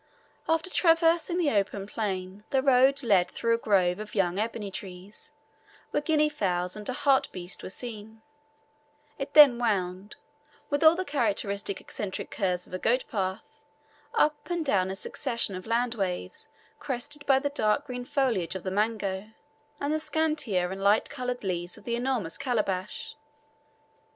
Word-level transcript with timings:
After 0.49 0.71
traversing 0.71 1.37
the 1.37 1.51
open 1.51 1.85
plain, 1.85 2.43
the 2.49 2.63
road 2.63 3.03
led 3.03 3.29
through 3.29 3.53
a 3.53 3.57
grove 3.59 3.99
of 3.99 4.15
young 4.15 4.39
ebony 4.39 4.71
trees, 4.71 5.31
where 5.91 6.01
guinea 6.01 6.27
fowls 6.27 6.75
and 6.75 6.89
a 6.89 6.93
hartebeest 6.93 7.61
were 7.61 7.69
seen; 7.69 8.23
it 9.19 9.35
then 9.35 9.59
wound, 9.59 10.15
with 10.71 10.83
all 10.83 10.95
the 10.95 11.05
characteristic 11.05 11.79
eccentric 11.79 12.31
curves 12.31 12.65
of 12.65 12.73
a 12.73 12.79
goat 12.79 13.05
path, 13.11 13.43
up 14.15 14.49
and 14.49 14.65
down 14.65 14.89
a 14.89 14.95
succession 14.95 15.55
of 15.55 15.67
land 15.67 15.93
waves 15.93 16.49
crested 16.79 17.23
by 17.27 17.37
the 17.37 17.49
dark 17.49 17.85
green 17.85 18.03
foliage 18.03 18.55
of 18.55 18.63
the 18.63 18.71
mango, 18.71 19.29
and 19.79 19.93
the 19.93 19.99
scantier 19.99 20.71
and 20.71 20.81
lighter 20.81 21.13
coloured 21.13 21.43
leaves 21.43 21.77
of 21.77 21.83
the 21.83 21.95
enormous 21.95 22.39
calabash. 22.39 23.15